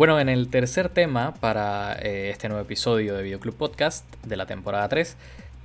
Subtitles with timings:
[0.00, 4.46] Bueno, en el tercer tema para eh, este nuevo episodio de Videoclub Podcast de la
[4.46, 5.14] temporada 3,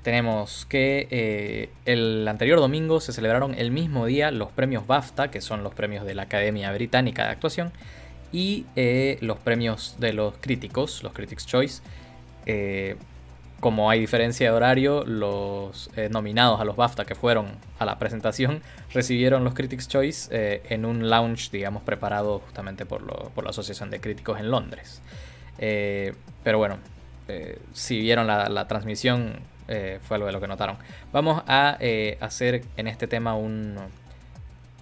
[0.03, 5.39] tenemos que eh, el anterior domingo se celebraron el mismo día los premios BAFTA, que
[5.39, 7.71] son los premios de la Academia Británica de Actuación,
[8.33, 11.81] y eh, los premios de los críticos, los Critics' Choice.
[13.65, 17.47] Eh, como hay diferencia de horario, los nominados a los BAFTA que fueron
[17.79, 18.61] a la presentación
[18.93, 23.01] recibieron los Critics' Choice en un lounge, digamos, preparado justamente por,
[23.43, 25.01] la Asociación de Críticos en Londres.
[25.57, 26.77] pero bueno,
[27.73, 30.77] si vieron la transmisión, eh, fue algo de lo que notaron.
[31.11, 33.75] Vamos a eh, hacer en este tema un,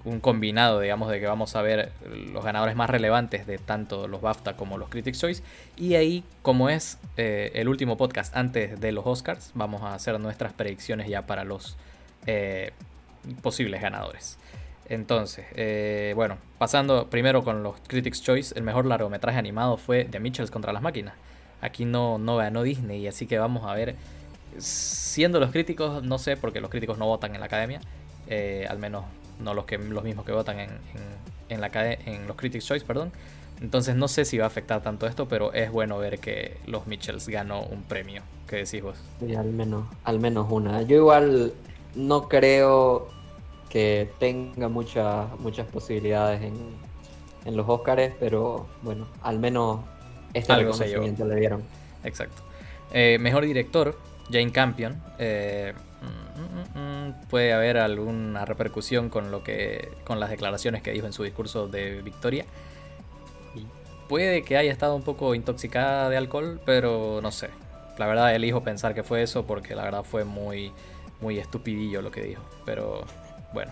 [0.06, 1.92] un combinado, digamos, de que vamos a ver
[2.32, 5.44] los ganadores más relevantes de tanto los BAFTA como los Critics' Choice.
[5.78, 10.20] Y ahí, como es eh, el último podcast antes de los Oscars, vamos a hacer
[10.20, 11.78] nuestras predicciones ya para los
[13.42, 14.38] posibles ganadores.
[14.88, 15.46] Entonces,
[16.16, 20.72] bueno, pasando primero con los Critics' Choice, el mejor largometraje animado fue The Mitchells contra
[20.72, 21.16] las máquinas.
[21.62, 23.96] Aquí no, no ganó Disney, así que vamos a ver
[24.58, 27.80] siendo los críticos, no sé, porque los críticos no votan en la academia,
[28.28, 29.06] eh, al menos
[29.40, 30.70] no los, que, los mismos que votan en,
[31.50, 33.12] en, la, en los Critics' Choice, perdón.
[33.62, 36.88] Entonces no sé si va a afectar tanto esto, pero es bueno ver que los
[36.88, 38.22] Mitchells ganó un premio.
[38.48, 38.98] ¿Qué decís vos?
[39.38, 40.82] al menos, al menos una.
[40.82, 41.54] Yo igual
[41.96, 43.08] no creo
[43.70, 46.54] que tenga muchas muchas posibilidades en,
[47.46, 49.80] en los Oscars, pero bueno, al menos
[50.34, 51.64] este reconocimiento le dieron.
[52.04, 52.42] Exacto.
[52.92, 53.98] Eh, mejor director,
[54.30, 55.74] Jane Campion, eh,
[57.30, 61.68] puede haber alguna repercusión con lo que con las declaraciones que dijo en su discurso
[61.68, 62.46] de victoria.
[64.08, 67.50] puede que haya estado un poco intoxicada de alcohol, pero no sé.
[67.98, 70.72] La verdad elijo pensar que fue eso porque la verdad fue muy
[71.22, 73.06] muy estupidillo lo que dijo, pero
[73.54, 73.72] bueno,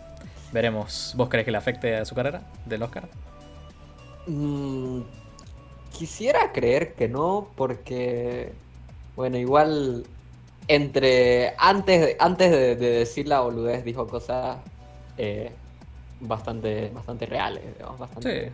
[0.52, 1.14] veremos.
[1.18, 3.08] ¿Vos crees que le afecte a su carrera del Oscar?
[5.92, 8.54] quisiera creer que no, porque
[9.16, 10.06] bueno, igual
[10.76, 14.58] entre antes, antes de, decir la boludez dijo cosas
[15.18, 15.52] eh,
[16.22, 17.64] bastante, bastante reales,
[18.00, 18.52] bastante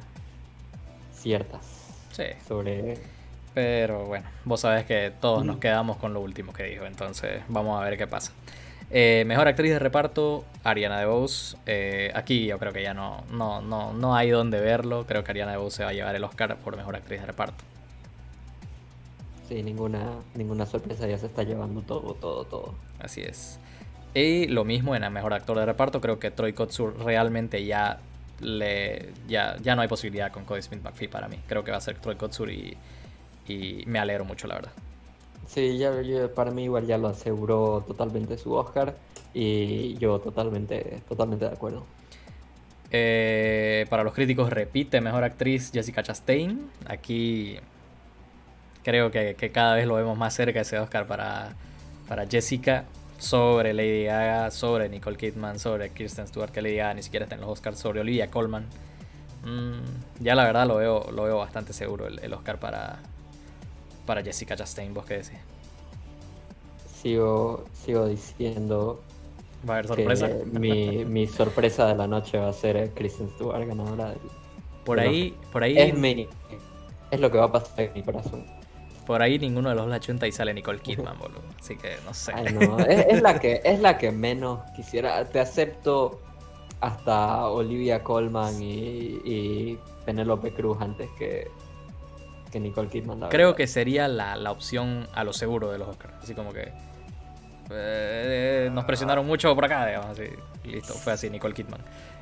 [1.13, 1.61] ciertas.
[2.11, 2.23] Sí.
[2.47, 2.97] Sobre.
[3.53, 7.79] Pero bueno, vos sabés que todos nos quedamos con lo último que dijo, entonces vamos
[7.79, 8.31] a ver qué pasa.
[8.89, 11.57] Eh, mejor actriz de reparto, Ariana DeBose.
[11.65, 15.05] Eh, aquí yo creo que ya no, no, no, no hay donde verlo.
[15.05, 17.63] Creo que Ariana DeBose se va a llevar el Oscar por mejor actriz de reparto.
[19.47, 22.75] Sí, ninguna, ninguna sorpresa, ya se está llevando todo, todo, todo.
[22.99, 23.59] Así es.
[24.13, 27.99] Y lo mismo en el mejor actor de reparto, creo que Troy Kotsur realmente ya
[28.41, 31.39] le ya, ya no hay posibilidad con Cody Smith McPhee para mí.
[31.47, 32.75] Creo que va a ser Troy Kotsur y,
[33.47, 34.71] y me alegro mucho, la verdad.
[35.47, 35.91] Sí, ya,
[36.35, 38.97] para mí igual ya lo aseguró totalmente su Oscar
[39.33, 41.85] y yo totalmente, totalmente de acuerdo.
[42.91, 46.69] Eh, para los críticos repite mejor actriz Jessica Chastain.
[46.87, 47.59] Aquí
[48.87, 51.49] creo que, cada vez lo vemos más cerca ese Oscar para,
[52.07, 52.85] para Jessica
[53.19, 57.35] sobre Lady Gaga, sobre Nicole Kidman, sobre Kirsten Stewart, que Lady Gaga ni siquiera está
[57.35, 58.63] en los Oscars, sobre Olivia Colman.
[59.43, 62.99] Mm, ya la verdad lo veo, lo veo bastante seguro el, Oscar para,
[64.05, 65.39] para Jessica Chastain, ¿vos qué decís?
[67.01, 69.03] Sigo, sigo diciendo
[69.69, 70.29] ¿Va a haber sorpresa?
[70.45, 74.19] mi, mi, sorpresa de la noche va a ser Kristen Stewart ganadora del,
[74.85, 75.93] por ahí, por ahí es,
[77.11, 78.56] es lo que va a pasar en mi corazón.
[79.07, 81.41] Por ahí ninguno de los la chunta y sale Nicole Kidman, boludo.
[81.57, 82.33] Así que no sé.
[83.09, 85.23] Es, la que, es la que menos quisiera.
[85.23, 86.19] Te acepto
[86.81, 91.49] hasta Olivia Colman y, Penélope Cruz antes que,
[92.51, 93.29] que Nicole Kidman.
[93.29, 96.13] Creo que sería la, opción a lo seguro de los Oscars.
[96.21, 96.73] Así como que.
[97.71, 100.19] Eh, nos presionaron mucho por acá, digamos.
[100.19, 100.29] Así.
[100.65, 101.79] Listo, fue así, Nicole Kidman.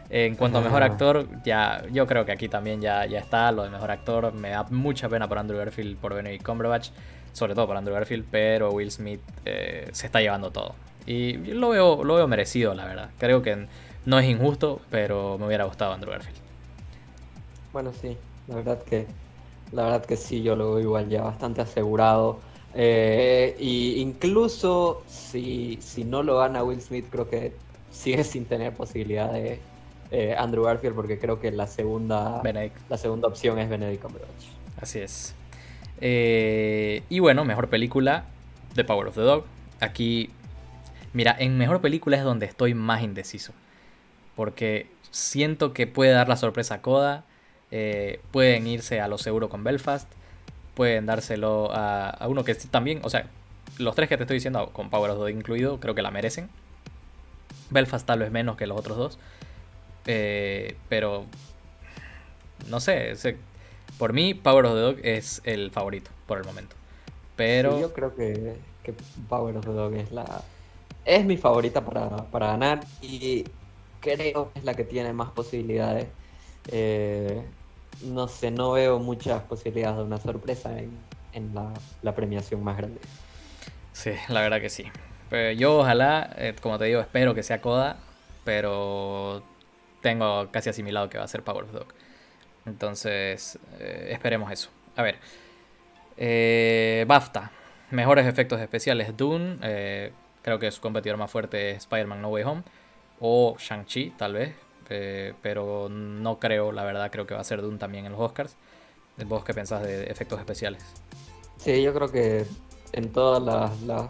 [0.09, 3.63] En cuanto a mejor actor, ya yo creo que aquí también ya, ya está lo
[3.63, 4.33] de mejor actor.
[4.33, 6.89] Me da mucha pena por Andrew Garfield, por Benedict Cumberbatch,
[7.33, 10.75] sobre todo por Andrew Garfield, pero Will Smith eh, se está llevando todo.
[11.07, 13.09] Y lo veo, lo veo merecido, la verdad.
[13.17, 13.67] Creo que
[14.05, 16.37] no es injusto, pero me hubiera gustado Andrew Garfield.
[17.73, 18.15] Bueno, sí,
[18.47, 19.07] la verdad que,
[19.71, 22.39] la verdad que sí, yo lo veo igual ya bastante asegurado.
[22.75, 27.53] Eh, y incluso si, si no lo gana Will Smith, creo que
[27.91, 29.59] sigue sin tener posibilidad de,
[30.11, 32.41] eh, Andrew Garfield porque creo que la segunda,
[32.89, 34.45] la segunda opción es Benedict Cumberbatch.
[34.81, 35.35] Así es.
[36.01, 38.25] Eh, y bueno, mejor película,
[38.75, 39.45] The Power of the Dog.
[39.79, 40.29] Aquí,
[41.13, 43.53] mira, en mejor película es donde estoy más indeciso.
[44.35, 47.23] Porque siento que puede dar la sorpresa a Coda.
[47.71, 50.09] Eh, pueden irse a lo seguro con Belfast.
[50.75, 53.27] Pueden dárselo a, a, uno que también, o sea,
[53.77, 56.11] los tres que te estoy diciendo, con Power of the Dog incluido, creo que la
[56.11, 56.49] merecen.
[57.69, 59.19] Belfast tal vez menos que los otros dos.
[60.05, 61.25] Eh, pero
[62.69, 63.13] no sé,
[63.97, 66.75] Por mí, Power of the Dog es el favorito por el momento.
[67.35, 67.79] Pero.
[67.79, 68.93] yo creo que, que,
[69.29, 70.43] Power of the Dog es la.
[71.05, 73.43] Es mi favorita para, para ganar y
[73.99, 76.07] creo que es la que tiene más posibilidades.
[76.71, 77.43] Eh,
[78.03, 80.91] no sé, no veo muchas posibilidades de una sorpresa en,
[81.33, 82.99] en la, la, premiación más grande.
[83.93, 84.85] Sí, la verdad que sí.
[85.29, 87.97] Pero yo ojalá, eh, como te digo, espero que sea Coda,
[88.43, 89.43] pero
[90.05, 91.87] tengo casi asimilado que va a ser Power of Dog.
[92.67, 94.69] Entonces, eh, esperemos eso.
[94.95, 95.17] A ver.
[96.15, 97.51] Eh, BAFTA.
[97.89, 99.17] Mejores efectos especiales.
[99.17, 99.57] Dune.
[99.63, 100.11] Eh,
[100.43, 102.61] creo que su competidor más fuerte es Spider-Man No Way Home.
[103.19, 104.53] O Shang-Chi, tal vez.
[105.41, 108.55] pero no creo, la verdad, creo que va a ser Dune también en los Oscars.
[109.25, 110.85] ¿Vos qué pensás de efectos especiales?
[111.57, 112.45] Sí, yo creo que
[112.91, 113.41] en todas
[113.81, 114.09] las,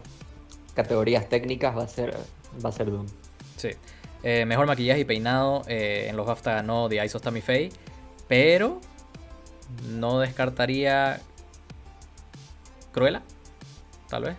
[0.73, 2.17] categorías técnicas va a ser,
[2.63, 3.07] va a ser Dune.
[3.55, 3.69] Sí.
[4.45, 5.61] Mejor maquillaje y peinado.
[5.67, 7.69] en los BAFTA ganó The Eyes of Tammy Faye.
[8.27, 8.81] Pero
[9.89, 11.21] no descartaría
[12.91, 13.21] Cruella,
[14.09, 14.35] tal vez.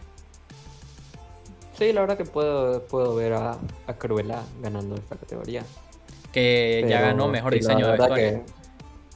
[1.79, 3.59] Sí, la verdad que puedo, puedo ver a,
[3.99, 5.63] Cruella ganando esta categoría.
[6.33, 8.45] Que ya ganó mejor diseño de vestuario.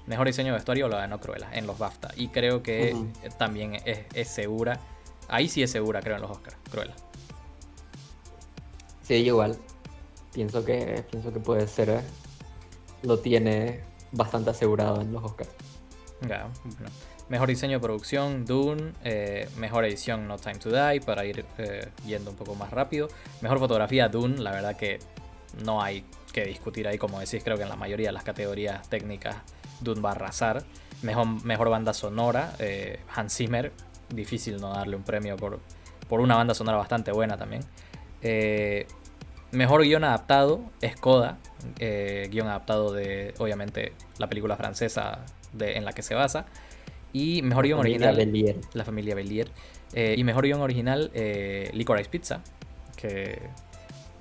[0.06, 2.10] Mejor diseño de vestuario lo ganó Cruella en los BAFTA.
[2.16, 2.94] Y creo que
[3.38, 4.78] también es, segura.
[5.28, 6.56] Ahí sí es segura, creo, en los Oscars.
[6.70, 6.94] Cruella.
[9.02, 9.56] Sí, igual.
[10.32, 11.90] Pienso que, pienso que puede ser.
[11.90, 12.00] ¿eh?
[13.02, 13.80] Lo tiene
[14.12, 15.50] bastante asegurado en los Oscars.
[17.28, 18.92] Mejor diseño de producción, Dune.
[19.04, 23.08] Eh, mejor edición, No Time to Die, para ir eh, yendo un poco más rápido.
[23.40, 24.38] Mejor fotografía, Dune.
[24.38, 24.98] La verdad que
[25.64, 28.88] no hay que discutir ahí, como decís, creo que en la mayoría de las categorías
[28.88, 29.36] técnicas
[29.80, 30.64] Dune va a arrasar.
[31.02, 33.72] Mejor, mejor banda sonora, eh, Hans Zimmer.
[34.08, 35.60] Difícil no darle un premio por,
[36.08, 37.62] por una banda sonora bastante buena también.
[39.52, 41.38] Mejor guion adaptado es Coda,
[41.78, 45.24] eh, guion adaptado de, obviamente, la película francesa
[45.58, 46.46] en la que se basa.
[47.12, 48.16] Y mejor guion original.
[48.74, 49.48] La familia Bellier.
[49.92, 52.42] Eh, y mejor guion original, eh, Licorice Pizza.
[52.96, 53.40] Que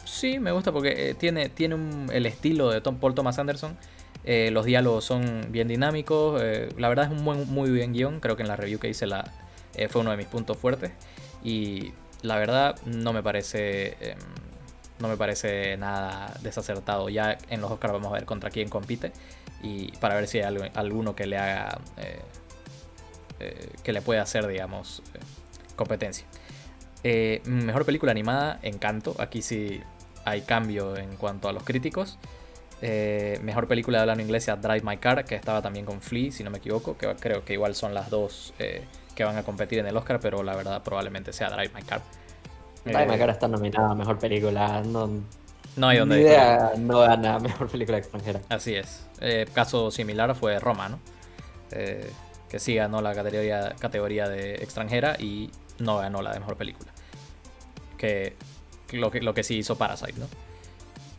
[0.03, 1.77] sí, me gusta porque tiene, tiene
[2.11, 3.77] el estilo de Tom, Paul Thomas Anderson.
[4.25, 6.41] los diálogos son bien dinámicos.
[6.75, 8.19] la verdad es un muy, muy bien guion.
[8.19, 9.31] Creo que en la review que hice la,
[9.89, 10.91] fue uno de mis puntos fuertes.
[11.43, 11.91] Y
[12.23, 14.17] la verdad no me parece em,
[14.99, 17.09] no me parece nada desacertado.
[17.09, 19.11] Ya en los Oscars vamos a ver contra quién compite
[19.61, 22.19] y para ver si hay alguno que le haga, eh,
[23.39, 25.19] eh, que le pueda hacer, digamos, eh,
[25.75, 26.25] competencia.
[27.45, 29.15] mejor película animada, Encanto.
[29.19, 29.81] Aquí sí
[30.25, 32.19] hay cambio en cuanto a los críticos.
[32.81, 36.49] mejor película de habla inglesa, Drive My Car, que estaba también con Flea, si no
[36.51, 39.97] me equivoco, que creo que igual son las dos que van a competir en el
[39.97, 42.01] Oscar, pero la verdad probablemente sea Drive My Car.
[42.85, 44.81] Drive My está nominada a mejor película.
[44.85, 45.09] No,
[45.75, 46.21] no hay donde.
[46.21, 48.41] Idea, no gana mejor película extranjera.
[48.49, 49.05] Así es.
[49.21, 50.99] Eh, caso similar fue Roma, ¿no?
[51.71, 52.09] Eh,
[52.49, 56.91] que sí ganó la categoría, categoría de extranjera y no ganó la de mejor película.
[57.97, 58.35] Que
[58.91, 60.27] lo que, lo que sí hizo Parasite, ¿no?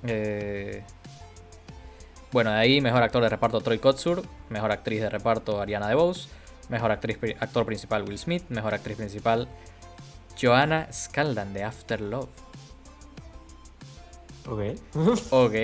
[0.06, 0.82] Eh,
[2.32, 6.28] bueno, de ahí mejor actor de reparto Troy Kotsur, mejor actriz de reparto Ariana DeBose,
[6.68, 9.48] mejor actriz, actor principal Will Smith, mejor actriz principal
[10.40, 12.28] Joanna Scaldan de After Love.
[14.48, 14.60] Ok.
[15.30, 15.54] ok.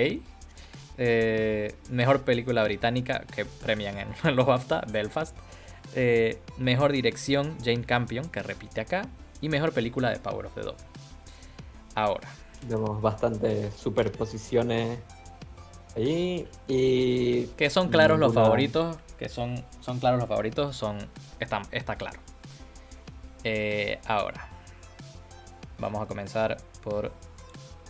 [0.99, 5.35] Eh, mejor película británica que premian en los BAFTA, Belfast.
[5.95, 9.07] Eh, mejor dirección, Jane Campion, que repite acá.
[9.41, 10.77] Y mejor película de Power of the Dog.
[11.95, 12.29] Ahora.
[12.67, 14.99] Vemos bastantes superposiciones
[15.95, 16.47] ahí.
[16.67, 17.47] Y.
[17.57, 18.97] Que son claros los favoritos.
[19.19, 20.75] Que son, son claros los favoritos.
[20.75, 20.97] Son.
[21.39, 22.19] Está, está claro.
[23.43, 24.56] Eh, ahora.
[25.79, 27.11] Vamos a comenzar por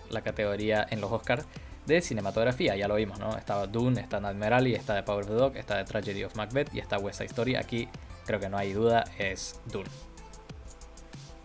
[0.10, 1.46] la categoría en los Oscars
[1.86, 2.76] de cinematografía.
[2.76, 3.38] Ya lo vimos, ¿no?
[3.38, 6.36] Estaba Dune, está Admiral y está The Power of the Dog, está The Tragedy of
[6.36, 7.56] Macbeth y está West Side Story.
[7.56, 7.88] Aquí
[8.26, 9.90] creo que no hay duda, es Dune.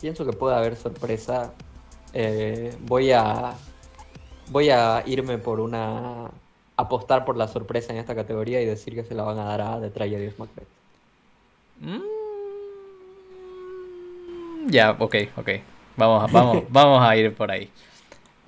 [0.00, 1.52] Pienso que puede haber sorpresa.
[2.12, 3.54] Eh, voy a
[4.50, 6.30] voy a irme por una
[6.76, 9.60] apostar por la sorpresa en esta categoría y decir que se la van a dar
[9.60, 10.68] a The Tragedy of Macbeth.
[11.80, 12.00] Mm.
[14.70, 15.48] Ya, ok, ok.
[15.96, 17.68] Vamos, vamos, vamos a ir por ahí.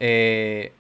[0.00, 0.72] Eh,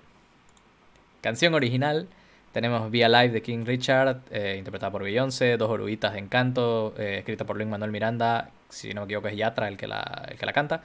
[1.20, 2.08] canción original.
[2.52, 7.16] Tenemos Via Live de King Richard, eh, interpretada por Beyoncé, Dos Oruguitas de Encanto, eh,
[7.18, 10.38] escrita por Luis Manuel Miranda, si no me equivoco es Yatra el que la, el
[10.38, 10.82] que la canta.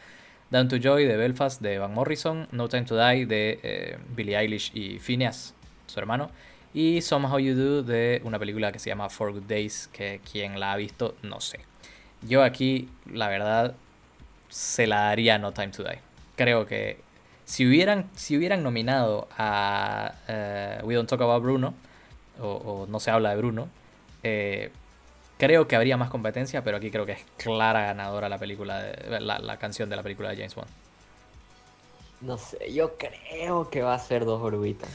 [0.50, 4.72] Down to Joy de Belfast de Van Morrison, No Time to Die de Billie Eilish
[4.74, 5.54] y Phineas,
[5.86, 6.32] su hermano,
[6.74, 10.60] y Somehow You Do de una película que se llama Four Good Days, que quien
[10.60, 11.60] la ha visto no sé.
[12.24, 13.76] Yo aquí, la verdad,
[14.50, 16.00] se la daría No Time to Die.
[16.36, 17.00] Creo que
[17.46, 21.74] si hubieran, si hubieran nominado a eh, We Don't Talk About Bruno,
[22.42, 23.68] o, No se habla de Bruno,
[24.24, 24.72] eh,
[25.38, 28.86] creo que habría más competencia, pero aquí creo que es clara ganadora la película,
[29.20, 30.68] la, canción de la película de James Bond.
[32.22, 34.90] No sé, yo creo que va a ser dos oruguitas.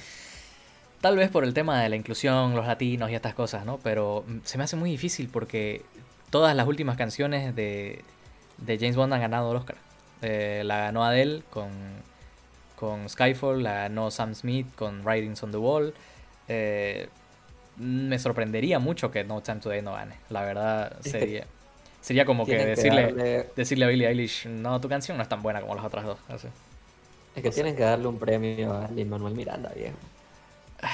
[1.00, 3.78] Tal vez por el tema de la inclusión, los latinos y estas cosas, ¿no?
[3.82, 5.82] Pero mm, se me hace muy difícil porque
[6.30, 8.02] todas las últimas canciones de,
[8.58, 9.76] de James Bond han ganado el Oscar.
[10.22, 11.70] Eh, la ganó Adele con,
[12.76, 15.94] con Skyfall, la ganó Sam Smith con Writings on the Wall.
[16.48, 17.08] Eh,
[17.76, 20.16] me sorprendería mucho que No Time Today no gane.
[20.30, 21.46] La verdad sería,
[22.00, 25.60] sería como que decirle, decirle a Billie Eilish, no, tu canción no es tan buena
[25.60, 26.18] como las otras dos.
[27.34, 29.96] Es que tienen que darle un premio a Lin Manuel Miranda, viejo.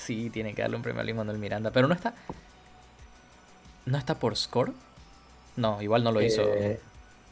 [0.00, 2.14] Sí, tienen que darle un premio a Lin Manuel Miranda, pero no está.
[3.86, 4.72] ¿No está por score?
[5.60, 6.42] No, igual no lo hizo.
[6.42, 6.80] Eh,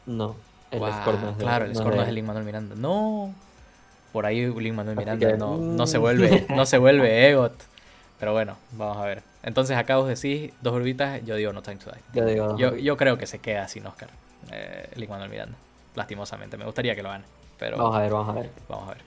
[0.06, 0.36] no,
[0.70, 2.74] el score no es Claro, el score no es de Lin Manuel Miranda.
[2.76, 3.34] No.
[4.12, 7.54] Por ahí Lin Manuel Miranda no, no se vuelve, no se vuelve Egot.
[8.18, 9.22] Pero bueno, vamos a ver.
[9.42, 12.36] Entonces acá vos decís dos orbitas, yo digo No Time to Die.
[12.36, 14.10] Yo, yo, creo que se queda sin Oscar,
[14.50, 15.56] eh, Lin Manuel Miranda.
[15.94, 17.24] Lastimosamente, me gustaría que lo gane.
[17.58, 18.50] Pero vamos a ver, vamos a ver.
[18.68, 19.02] Vamos a ver.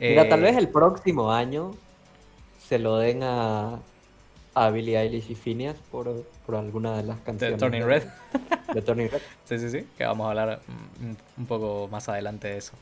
[0.00, 1.72] Mira, tal vez eh, el próximo año
[2.68, 3.78] se lo den a,
[4.54, 7.58] a Billie Eilish y Phineas por, por alguna de las canciones.
[7.58, 8.04] De Turning Red.
[8.74, 9.22] De Turning Red.
[9.44, 9.86] sí, sí, sí.
[9.96, 10.60] Que vamos a hablar
[11.38, 12.72] un, poco más adelante de eso.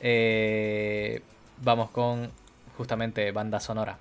[0.00, 1.22] Eh,
[1.62, 2.30] vamos con
[2.76, 3.98] justamente banda sonora.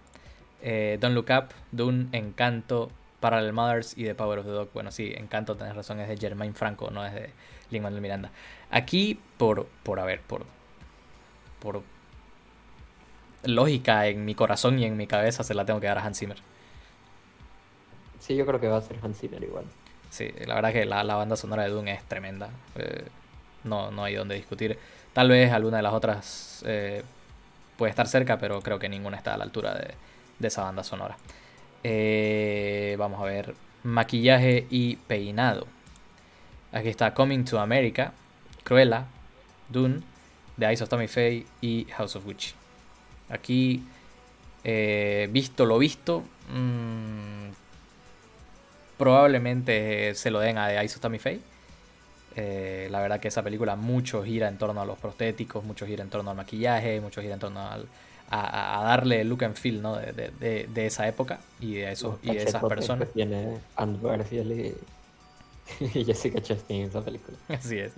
[0.61, 2.89] Eh, Don't Look Up, Dune, Encanto,
[3.19, 4.69] Parallel Mothers y The Power of the Dog.
[4.73, 7.29] Bueno, sí, Encanto, tenés razón, es de Germain Franco, no es de
[7.69, 8.31] Lin Manuel Miranda.
[8.69, 10.45] Aquí, por, por a ver, por,
[11.59, 11.83] por
[13.43, 16.19] lógica en mi corazón y en mi cabeza, se la tengo que dar a Hans
[16.19, 16.37] Zimmer.
[18.23, 19.65] Sí, yo creo que va a ser Hans Zimmer igual.
[20.09, 22.51] Sí, la verdad que la, banda sonora de Dune es tremenda.
[22.75, 23.03] Eh,
[23.65, 24.79] no, no hay donde discutir.
[25.11, 27.03] Tal vez alguna de las otras eh,
[27.77, 29.95] puede estar cerca, pero creo que ninguna está a la altura de,
[30.39, 31.17] de esa banda sonora.
[31.83, 35.67] Eh, vamos a ver, maquillaje y peinado.
[36.71, 38.13] Aquí está Coming to America,
[38.63, 39.05] Cruella,
[39.67, 40.01] Dune,
[40.57, 42.53] The Eyes of Tommy Faye y House of Gucci.
[43.27, 43.83] Aquí,
[44.63, 47.62] visto lo visto, mm,
[49.03, 51.41] probablemente se lo den a The Eyes of Faye.
[52.35, 56.03] Eh, la verdad que esa película mucho gira en torno a los prostéticos, mucho gira
[56.03, 57.85] en torno al maquillaje, mucho gira en torno al,
[58.29, 59.97] a, darle el look and feel ¿no?
[59.97, 60.31] de,
[60.67, 63.09] de, esa época y de, esos, y de esas personas.
[63.09, 63.59] Que tiene
[64.31, 64.73] y,
[65.99, 67.37] y, Jessica Chastain en esa película.
[67.49, 67.91] Así es.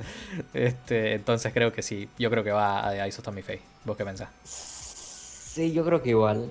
[0.54, 3.62] Este, entonces creo que sí, yo creo que va a Ice of Tommy Faye.
[3.86, 4.30] ¿Vos qué pensás?
[4.44, 6.50] Sí, yo creo que igual.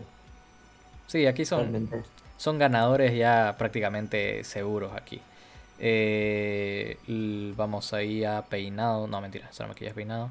[1.07, 1.91] Sí, aquí son,
[2.37, 5.21] son ganadores ya prácticamente seguros aquí.
[5.79, 6.99] Eh,
[7.57, 9.07] vamos ahí a peinado.
[9.07, 10.31] No, mentira, solo maquillaje peinado.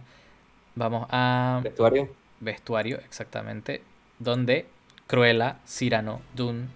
[0.75, 1.59] Vamos a.
[1.63, 3.81] Vestuario vestuario, exactamente,
[4.19, 4.67] donde
[5.07, 6.67] Cruella, Cyrano, Dune,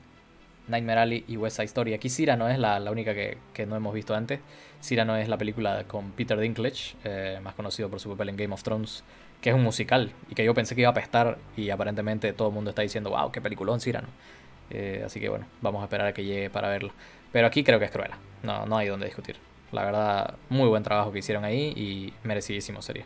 [0.67, 1.93] Nightmare Alley y West Side Story.
[1.93, 4.39] Aquí Cyrano es la, única que, no hemos visto antes.
[4.81, 8.53] Cyrano es la película con Peter Dinklage, eh, más conocido por su papel en Game
[8.53, 9.03] of Thrones,
[9.41, 12.49] que es un musical y que yo pensé que iba a pestar y aparentemente todo
[12.49, 14.07] el mundo está diciendo, wow, qué peliculón Cyrano.
[14.69, 16.91] Eh, así que bueno, vamos a esperar a que llegue para verlo.
[17.31, 19.37] Pero aquí creo que es Cruella, no, no hay donde discutir.
[19.71, 23.05] La verdad, muy buen trabajo que hicieron ahí y merecidísimo sería.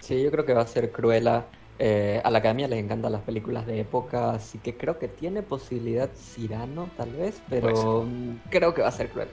[0.00, 1.44] Sí, yo creo que va a ser Cruella.
[1.78, 5.42] Eh, a la academia les encantan las películas de época, así que creo que tiene
[5.42, 8.06] posibilidad Cirano, tal vez, pero
[8.48, 9.32] creo que va a ser Cruella.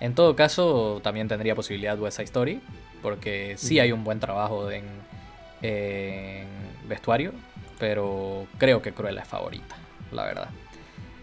[0.00, 2.60] En todo caso, también tendría posibilidad West Side Story,
[3.02, 4.84] porque sí hay un buen trabajo en,
[6.88, 7.32] vestuario,
[7.78, 9.76] pero creo que Cruella es favorita,
[10.12, 10.48] la verdad.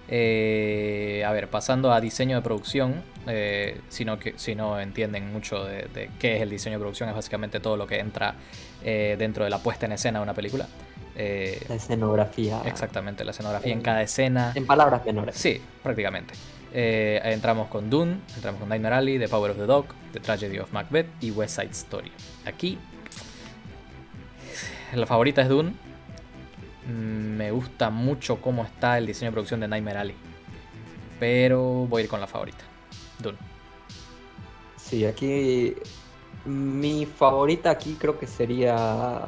[0.08, 5.32] Eh, a ver, pasando a diseño de producción, eh, si, no, que, si no entienden
[5.32, 8.36] mucho de, qué es el diseño de producción, es básicamente todo lo que entra
[8.84, 10.68] eh, dentro de la puesta en escena de una película.
[11.16, 12.62] Eh, la escenografía.
[12.66, 14.52] Exactamente, la escenografía en, cada escena.
[14.54, 15.36] En palabras menores.
[15.36, 16.34] Sí, prácticamente.
[16.74, 20.72] entramos con Dune, entramos con Nightmare Alley, The Power of the Dog, The Tragedy of
[20.72, 22.12] Macbeth y West Side Story.
[22.46, 22.78] Aquí,
[24.94, 25.85] la favorita es Dune.
[26.88, 30.16] Mm, me gusta mucho cómo está el diseño de producción de Nightmare Alley.
[31.20, 32.64] Pero voy a ir con la favorita.
[33.20, 33.38] Dune.
[34.78, 35.74] Sí, aquí
[36.46, 39.28] mi favorita aquí creo que sería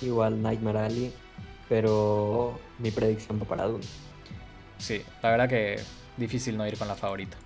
[0.00, 1.12] igual Nightmare Alley,
[1.68, 3.84] pero mi predicción va para Dune.
[4.78, 5.80] Sí, la verdad que
[6.16, 7.36] difícil no ir con la favorita.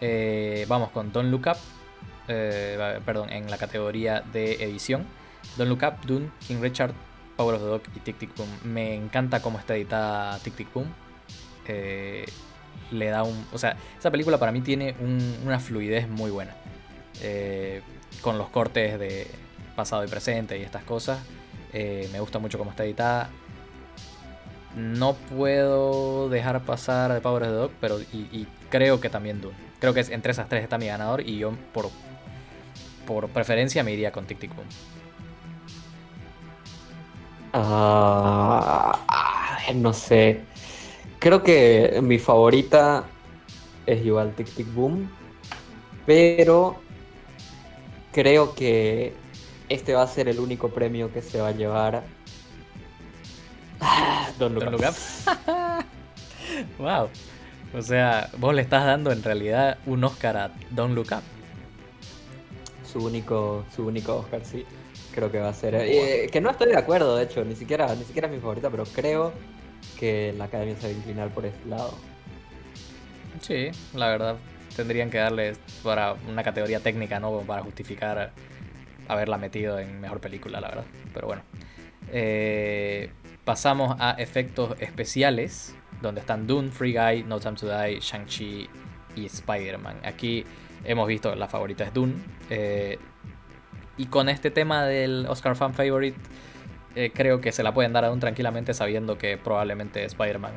[0.00, 1.58] Eh, vamos con Don't Look Up,
[2.28, 5.06] eh, perdón, en la categoría de edición.
[5.56, 6.94] Don't Look Up, Dune, King Richard,
[7.38, 8.48] Power of the Dog y Tic Tic Boom.
[8.64, 10.92] Me encanta cómo está editada Tic Tic Boom.
[11.68, 12.26] Eh,
[12.90, 13.46] le da un.
[13.52, 14.94] O sea, esa película para mí tiene
[15.44, 16.54] una fluidez muy buena.
[17.22, 17.80] Eh,
[18.20, 19.28] con los cortes de
[19.76, 21.20] pasado y presente y estas cosas.
[21.72, 23.30] Eh, me gusta mucho cómo está editada.
[24.74, 29.56] no puedo dejar pasar The Power of the Dog, pero y, creo que también Dune.
[29.78, 31.88] Creo que entre esas tres está mi ganador y yo por,
[33.06, 34.66] por preferencia me iría con Tic Tic Boom.
[37.52, 38.98] Ah,
[39.74, 40.40] no sé.
[41.18, 43.04] Creo que mi favorita
[43.86, 45.10] es igual Tic Tic Boom,
[46.06, 46.80] pero
[48.12, 49.14] creo que
[49.68, 52.04] este va a ser el único premio que se va a llevar
[54.38, 54.80] Don Look,
[56.78, 57.08] wow.
[57.74, 61.22] O sea, vos le estás dando en realidad un Oscar a Don Up.
[62.90, 64.64] Su único, su único Oscar, sí.
[65.14, 65.74] Creo que va a ser.
[65.74, 68.70] Eh, que no estoy de acuerdo, de hecho, ni siquiera, ni siquiera es mi favorita,
[68.70, 69.32] pero creo
[69.98, 71.94] que la academia se va a inclinar por este lado.
[73.40, 74.36] Sí, la verdad.
[74.76, 77.40] Tendrían que darle para una categoría técnica, ¿no?
[77.40, 78.32] Para justificar
[79.08, 80.84] haberla metido en mejor película, la verdad.
[81.12, 81.42] Pero bueno.
[82.12, 83.10] Eh,
[83.44, 88.68] pasamos a efectos especiales, donde están Dune, Free Guy, No Time to Die, Shang-Chi
[89.16, 90.00] y Spider-Man.
[90.04, 90.44] Aquí
[90.84, 92.14] hemos visto la favorita es Dune.
[92.50, 92.98] Eh,
[93.98, 96.18] y con este tema del Oscar Fan Favorite,
[96.94, 100.52] eh, creo que se la pueden dar a Dune tranquilamente sabiendo que probablemente Spider-Man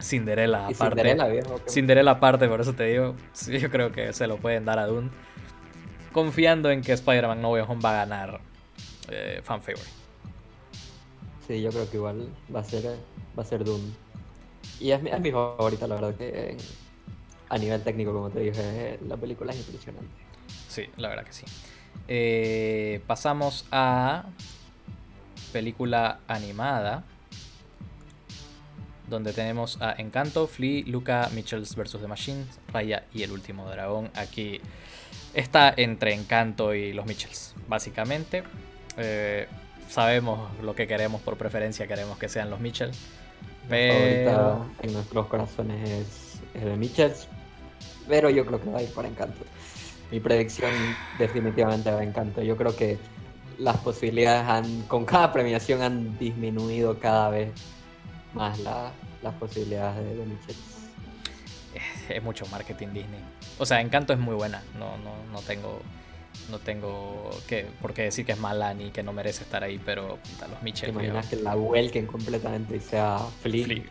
[0.00, 1.00] Cinderella aparte.
[1.00, 1.60] Cinderella, viejo.
[1.66, 3.14] Cinderella aparte, por eso te digo.
[3.48, 5.10] yo creo que se lo pueden dar a Dune.
[6.12, 8.40] Confiando en que Spider-Man No Way Home va a ganar
[9.10, 9.90] eh, fan favorite.
[11.46, 12.96] Sí, yo creo que igual va a ser,
[13.38, 13.80] va a ser Doom.
[14.80, 16.56] Y es mi, es mi favorita, la verdad, que
[17.48, 20.10] a nivel técnico, como te dije, la película es impresionante.
[20.68, 21.44] Sí, la verdad que sí.
[22.08, 24.24] Eh, pasamos a
[25.52, 27.04] película animada,
[29.08, 31.98] donde tenemos a Encanto, Flea, Luca, Mitchells vs.
[32.00, 34.10] The Machines, Raya y el último dragón.
[34.14, 34.60] Aquí
[35.34, 38.42] está entre Encanto y los Mitchells, básicamente.
[38.96, 39.46] Eh,
[39.88, 42.90] sabemos lo que queremos por preferencia, queremos que sean los Mitchell.
[43.68, 44.66] Pero...
[44.82, 47.28] en nuestros corazones es, es, de Mitchells,
[48.08, 49.44] pero yo creo que va a ir por Encanto.
[50.10, 50.70] Mi predicción
[51.18, 52.42] definitivamente va Encanto.
[52.42, 52.98] Yo creo que
[53.58, 57.50] las posibilidades han, con cada premiación han disminuido cada vez
[58.34, 60.24] más las posibilidades de, de.
[61.74, 63.20] Es, es mucho marketing Disney.
[63.58, 65.80] O sea, Encanto es muy buena, no, no, no tengo
[66.50, 69.80] no tengo que, por qué decir que es mala ni que no merece estar ahí,
[69.84, 70.90] pero a los Mitchell.
[70.90, 73.82] ¿Te imaginas que la vuelquen completamente y sea Flea?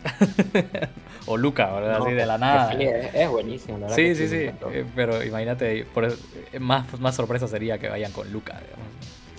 [1.26, 2.02] o Luca, ¿verdad?
[2.02, 2.72] Así de la nada.
[2.74, 3.96] Es, buenísimo, la verdad.
[3.96, 4.50] Sí, sí, sí.
[4.72, 8.62] Eh, pero imagínate, por eh, más, más sorpresa sería que vayan con Luca,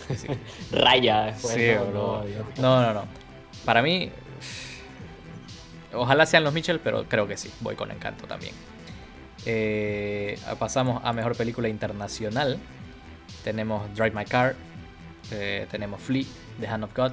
[0.73, 1.55] Raya después.
[1.55, 2.23] Sí, no,
[2.59, 3.05] no, no, no.
[3.65, 4.11] Para mí,
[5.93, 7.51] ojalá sean los Mitchell, pero creo que sí.
[7.61, 8.55] Voy con Encanto también.
[9.47, 12.59] Eh, pasamos a mejor película internacional
[13.47, 14.57] tenemos Drive My Car,
[15.31, 16.25] eh, tenemos Flea,
[16.59, 17.13] The Hand of God,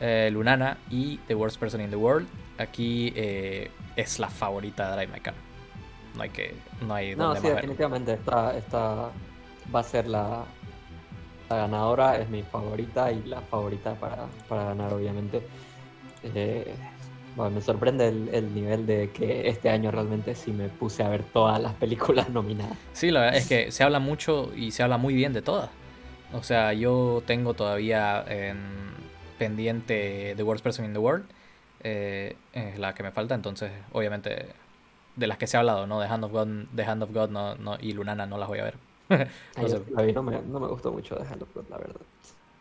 [0.00, 2.26] eh, Lunana y The Worst Person in the World.
[2.56, 5.34] Aquí eh, es la favorita de Drive My Car.
[6.16, 6.54] No hay que.
[6.80, 8.14] No, hay no sí, definitivamente.
[8.14, 9.10] Esta, esta
[9.72, 10.46] va a ser la,
[11.50, 12.16] la ganadora.
[12.16, 15.42] Es mi favorita y la favorita para, para ganar, obviamente.
[17.38, 21.22] Bueno, me sorprende el, nivel de que este año realmente sí me puse a ver
[21.22, 22.76] todas las películas nominadas.
[22.92, 25.70] Sí, la verdad es que se habla mucho y se habla muy bien de todas.
[26.32, 28.58] O sea, yo tengo todavía en
[29.38, 31.26] pendiente The Worst Person in the World,
[31.84, 34.46] eh, es la que me falta, entonces obviamente
[35.14, 36.00] de las que se ha hablado, ¿no?
[36.00, 38.58] The Hand of God, The Hand of God no, no, y Lunana no las voy
[38.58, 38.74] a ver.
[39.08, 42.00] no, me, no, me, gustó mucho The Hand of God, la verdad.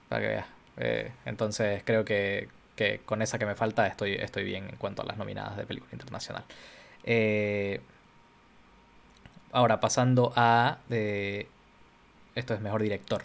[0.07, 0.45] Para que veas.
[0.77, 5.01] Eh, entonces creo que que con esa que me falta estoy, estoy bien en cuanto
[5.01, 6.45] a las nominadas de película internacional.
[7.03, 7.81] Eh,
[9.51, 10.77] ahora, pasando a...
[10.89, 11.47] Eh,
[12.35, 13.23] esto es mejor director.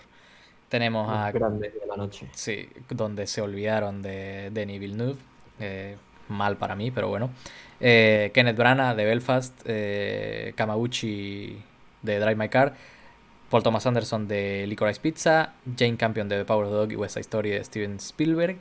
[0.68, 1.30] Tenemos a...
[1.30, 2.28] Grandes de la noche.
[2.32, 5.18] Sí, donde se olvidaron de Denis Villeneuve.
[5.60, 5.96] Eh,
[6.28, 7.30] mal para mí, pero bueno.
[7.78, 9.62] Kenneth Branagh de Belfast.
[10.56, 11.62] Kamaguchi
[12.00, 12.74] de Drive My Car.
[13.50, 15.52] Paul Thomas Anderson de Licorice Pizza.
[15.76, 18.56] Jane Campion de The Power Dog y West Side Story de Steven Spielberg.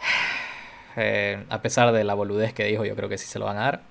[0.98, 3.58] Eh, a pesar de la boludez que dijo, yo creo que sí se lo van
[3.58, 3.82] a dar.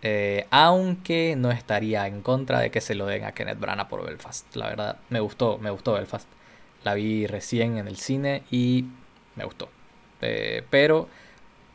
[0.00, 4.02] Eh, aunque no estaría en contra de que se lo den a Kenneth Branagh por
[4.02, 4.56] Belfast.
[4.56, 6.26] La verdad, me gustó, me gustó Belfast.
[6.84, 8.86] La vi recién en el cine y
[9.36, 9.68] me gustó.
[10.22, 11.08] Eh, pero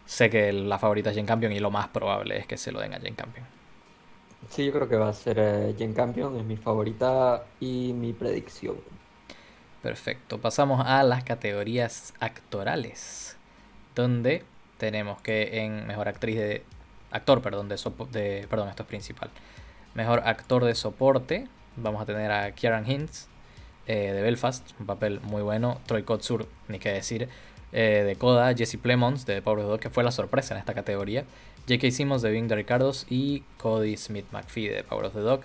[0.06, 2.80] sé que la favorita es Jane Campion y lo más probable es que se lo
[2.80, 3.46] den a Jane Campion.
[4.50, 5.38] Sí, yo creo que va a ser
[5.78, 8.76] Jane Campion, es mi favorita y mi predicción.
[9.82, 13.38] Perfecto, pasamos a las categorías actorales,
[13.96, 14.44] donde
[14.78, 16.64] tenemos que en mejor actriz de
[17.12, 17.78] actor, perdón, de,
[18.12, 19.30] de perdón, esto es principal.
[19.94, 23.28] Mejor actor de soporte, vamos a tener a Kieran Hintz
[23.88, 25.80] eh, de Belfast, un papel muy bueno.
[25.86, 27.30] Troy Kotsur, ni qué decir.
[27.74, 30.60] eh, de Coda, Jesse Plemons de Power of the Dog, que fue la sorpresa en
[30.60, 31.26] esta categoría,
[31.68, 31.92] J.K.
[31.92, 35.42] Simmons de Being the Ricardos y Cody Smith McPhee de Power of the Dog.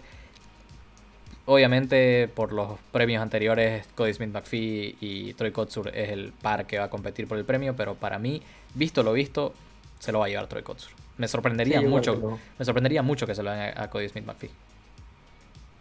[1.50, 6.78] Obviamente, por los premios anteriores, Cody Smith McPhee y Troy Kotsur es el par que
[6.78, 8.42] va a competir por el premio, pero para mí,
[8.74, 9.54] visto lo visto,
[9.98, 10.92] se lo va a llevar Troy Kotsur.
[11.16, 14.50] Me sorprendería mucho, me sorprendería mucho que se lo den a Cody Smith McPhee.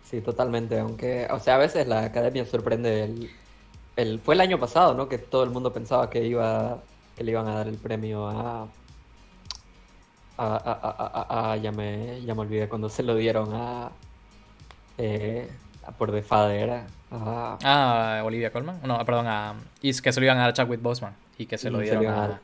[0.09, 3.29] Sí, totalmente, aunque, o sea, a veces la academia sorprende el,
[3.97, 5.09] el fue el año pasado, ¿no?
[5.09, 6.79] Que todo el mundo pensaba que iba
[7.17, 8.69] que le iban a dar el premio a
[10.37, 13.91] a, a, a, ya me ya me olvidé cuando se lo dieron a
[14.97, 15.49] eh,
[15.97, 16.69] por Father
[17.11, 18.79] a, ah, Olivia Colman.
[18.83, 21.57] No perdón a y que se lo iban a dar a Chadwick Boseman y que
[21.57, 22.41] se lo dieron a,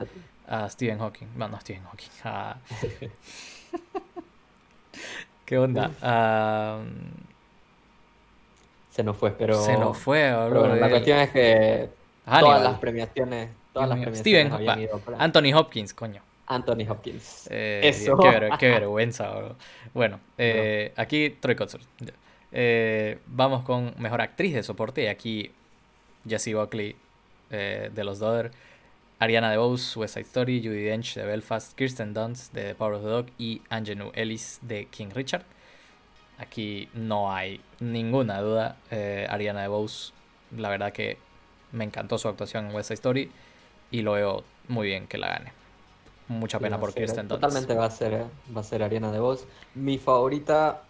[0.48, 1.28] a, Stephen Hawking.
[1.36, 2.58] No no Stephen Hawking a...
[5.46, 5.92] qué onda
[8.92, 11.90] se nos fue pero se nos fue la cuestión es que
[12.26, 16.22] todas las premiaciones todas las premiaciones Steven habían ido Anthony Hopkins coño.
[16.46, 17.48] Anthony Hopkins.
[17.50, 18.18] Eh, Eso.
[18.18, 19.56] Qué, qué, vergüenza, bro.
[19.94, 21.80] Bueno, eh, aquí Troy Kotsur.
[22.54, 25.10] Eh, vamos con mejor actriz de soporte.
[25.10, 25.52] Aquí
[26.28, 26.96] Jessie Buckley
[27.50, 28.52] de Los Dodder,
[29.20, 33.04] Ariana DeBose, West Side Story, Judy Dench de Belfast, Kirsten Dunst de The Power of
[33.04, 35.44] the Dog y Angelou Ellis de King Richard.
[36.40, 38.78] Aquí no hay ninguna duda.
[39.30, 40.14] Ariana DeBose,
[40.58, 41.18] la verdad que
[41.72, 43.32] me encantó su actuación en West Side Story
[43.92, 45.54] y lo veo muy bien que la gane
[46.30, 47.42] mucha pena por Kirsten Dunst.
[47.42, 49.12] Totalmente va a ser, va a ser Ariana.
[49.76, 50.82] Mi favorita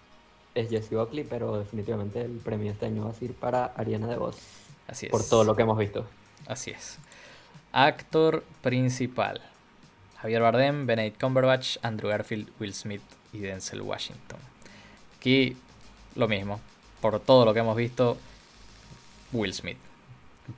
[0.56, 4.38] es Jessie Buckley, pero definitivamente el premio este año va a ser para Ariana DeVos.
[4.88, 5.12] Así es.
[5.12, 6.06] Por todo lo que hemos visto.
[6.48, 6.98] Así es.
[7.72, 9.42] Actor principal.
[10.18, 13.02] Javier Bardem, Benedict Cumberbatch, Andrew Garfield, Will Smith
[13.34, 14.40] y Denzel Washington.
[15.18, 15.58] Aquí
[16.16, 16.60] lo mismo.
[17.02, 18.18] Por todo lo que hemos visto,
[19.34, 19.78] Will Smith.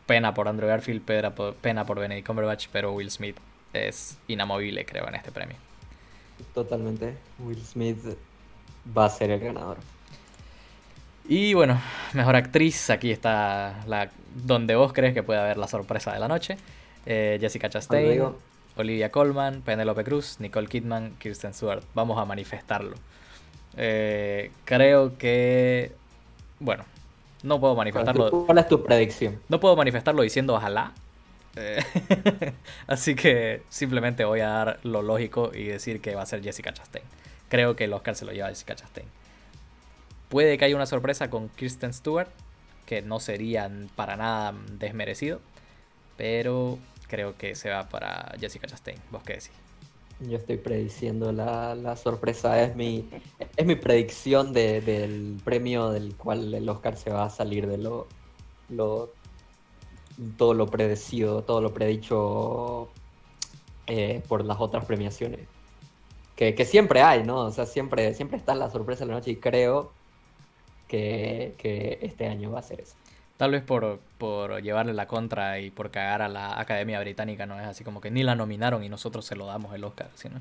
[0.05, 3.37] Pena por Andrew Garfield, pena por, pena por Benedict Cumberbatch, pero Will Smith
[3.73, 5.57] es inamovible, creo, en este premio.
[6.53, 7.15] Totalmente.
[7.39, 7.99] Will Smith
[8.95, 9.77] va a ser el ganador.
[11.27, 11.81] Y bueno,
[12.13, 16.27] mejor actriz, aquí está la donde vos crees que puede haber la sorpresa de la
[16.27, 16.57] noche.
[17.05, 18.21] Eh, Jessica Chastain,
[18.75, 21.83] Olivia Colman, Penelope Cruz, Nicole Kidman, Kirsten Stewart.
[21.93, 22.95] Vamos a manifestarlo.
[23.77, 25.93] Eh, creo que...
[26.59, 26.83] Bueno,
[27.43, 28.45] no puedo manifestarlo.
[28.45, 29.39] ¿Cuál es tu predicción?
[29.49, 30.93] No puedo manifestarlo diciendo ojalá,
[31.55, 31.83] eh,
[32.87, 36.73] así que simplemente voy a dar lo lógico y decir que va a ser Jessica
[36.73, 37.05] Chastain.
[37.49, 39.07] Creo que el Oscar se lo lleva Jessica Chastain.
[40.29, 42.29] Puede que haya una sorpresa con Kristen Stewart,
[42.85, 45.39] que no sería para nada desmerecido,
[46.17, 48.99] pero creo que se va para Jessica Chastain.
[49.11, 49.51] ¿Vos qué decís?
[50.21, 53.07] Yo estoy prediciendo la, sorpresa, es mi,
[53.57, 58.07] es mi predicción del premio del cual el Oscar se va a salir de lo,
[58.69, 59.11] lo
[60.37, 62.89] todo lo predecido, todo lo predicho
[63.87, 65.41] eh, por las otras premiaciones.
[66.35, 67.37] Que, siempre hay, ¿no?
[67.37, 69.93] O sea, siempre, siempre está la sorpresa de la noche y creo
[70.87, 72.95] que, este año va a ser eso.
[73.37, 77.59] Tal vez por, por llevarle la contra y por cagar a la Academia Británica, ¿no?
[77.59, 80.29] Es así como que ni la nominaron y nosotros se lo damos el Oscar, ¿sí,
[80.29, 80.39] no?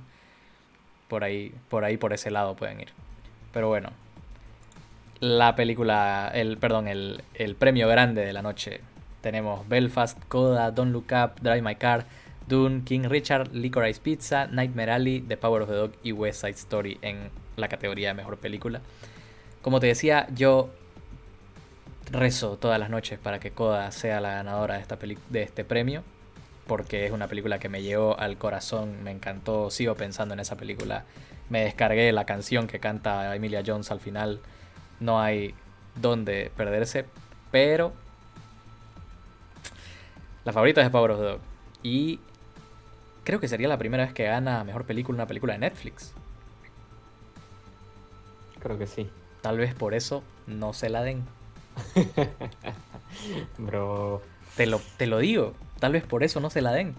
[1.09, 2.89] Por ahí, por ahí, por ese lado pueden ir.
[3.53, 3.91] Pero bueno,
[5.21, 8.81] la película, el, perdón, el, el premio grande de la noche
[9.21, 12.05] tenemos Belfast, Coda, Don't Look Up, Drive My Car,
[12.49, 16.53] Dune, King Richard, Licorice Pizza, Nightmare Alley, The Power of the Dog y West Side
[16.53, 18.81] Story en la categoría de mejor película.
[19.63, 20.71] Como te decía, yo
[22.11, 24.99] rezo todas las noches para que Coda sea la ganadora de, esta
[25.31, 26.03] de este premio,
[26.67, 30.57] porque es una película que me llegó al corazón, me encantó, sigo pensando en esa
[30.57, 31.05] película.
[31.49, 34.41] Me descargué la canción que canta Emilia Jones al final,
[35.01, 35.55] no hay
[35.97, 37.07] donde perderse,
[37.51, 37.93] pero
[40.45, 41.41] la favorita es Power of the Dog.
[41.83, 42.21] Y
[43.25, 46.13] creo que sería la primera vez que gana mejor película una película de Netflix.
[48.61, 49.09] Creo que sí.
[49.41, 51.25] Tal vez por eso no se la den.
[53.59, 54.23] Bro.
[54.57, 55.55] Te lo, te lo digo.
[55.81, 56.95] Tal vez por eso no se la den.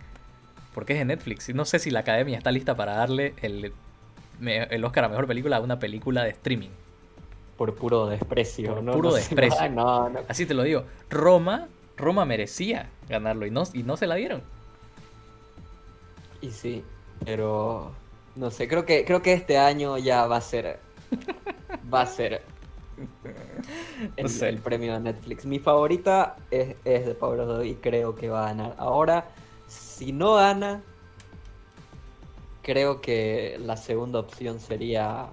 [0.73, 1.53] Porque es de Netflix.
[1.55, 3.73] No sé si la academia está lista para darle el,
[4.41, 6.69] el Oscar a mejor película a una película de streaming.
[7.57, 8.91] Por puro desprecio, ¿no?
[8.91, 9.73] Puro desprecio.
[10.27, 10.83] Así te lo digo.
[11.09, 14.41] Roma Roma merecía ganarlo y no, y no se la dieron.
[16.41, 16.83] Y sí,
[17.23, 17.91] pero
[18.35, 20.79] no sé, creo que, creo que este año ya va a ser.
[21.93, 22.41] va a ser
[24.17, 25.45] el, premio de Netflix.
[25.45, 28.75] Mi favorita es, es de Pablo y creo que va a ganar.
[28.77, 29.25] Ahora,
[29.67, 30.83] si no gana,
[32.61, 35.27] creo que la segunda opción sería.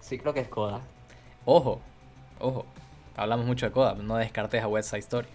[0.00, 0.80] Sí, creo que es Coda.
[1.44, 1.80] Ojo,
[2.40, 2.66] ojo.
[3.16, 5.28] Hablamos mucho de Coda, no descartes a West Side Story.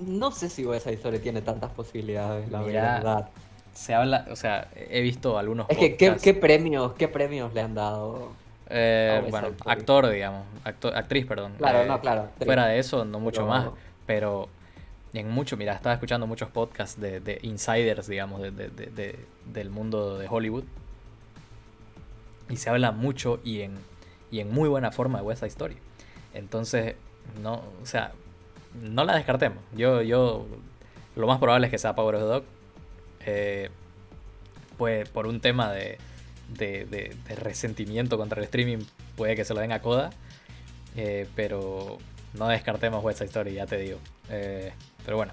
[0.00, 3.28] No sé si esa historia tiene tantas posibilidades, la verdad.
[3.74, 7.74] Se habla, o sea, he visto algunos Es que, ¿qué, premios, qué premios le han
[7.74, 8.30] dado?
[8.70, 9.72] eh, West bueno, Side Story?
[9.78, 11.54] actor, digamos, actor, actriz, perdón.
[11.58, 12.20] Claro, eh, no, claro.
[12.22, 12.46] actriz.
[12.46, 13.66] Fuera de eso, no mucho Pero- más,
[14.06, 14.48] pero
[15.12, 19.18] en mucho, mira, estaba escuchando muchos podcasts de, de insiders, digamos, de- de- de- de-
[19.52, 20.64] del mundo de Hollywood.
[22.48, 23.74] Y se habla mucho y en,
[24.30, 25.76] y en muy buena forma de West Side Story.
[26.32, 26.94] Entonces,
[27.42, 28.12] no, o sea,
[28.80, 29.58] no la descartemos.
[29.76, 30.46] Yo, yo,
[31.16, 32.44] lo más probable es que sea Power of the Dog.
[33.26, 33.70] Eh,
[34.76, 35.98] pues por un tema de,
[36.48, 38.84] de, de- resentimiento contra el streaming,
[39.16, 40.10] puede que se lo den a Coda.
[40.96, 41.98] Eh, pero
[42.34, 43.98] no descartemos West Side ya te digo.
[44.30, 44.72] Eh,
[45.04, 45.32] pero bueno,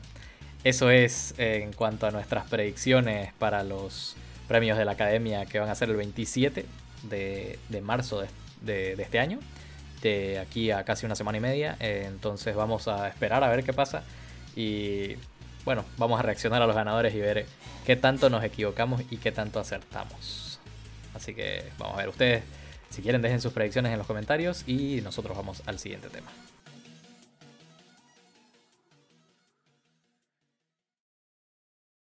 [0.63, 4.15] eso es en cuanto a nuestras predicciones para los
[4.47, 6.65] premios de la academia que van a ser el 27
[7.03, 8.23] de, marzo
[8.61, 9.39] de este año.
[10.01, 11.77] De aquí a casi una semana y media.
[11.79, 14.03] Eh, entonces vamos a esperar a ver qué pasa.
[14.55, 15.15] Y
[15.63, 17.45] bueno, vamos a reaccionar a los ganadores y ver
[17.85, 20.59] qué tanto nos equivocamos y qué tanto acertamos.
[21.13, 22.43] Así que vamos a ver ustedes.
[22.89, 26.29] Si quieren dejen sus predicciones en los comentarios y nosotros vamos al siguiente tema.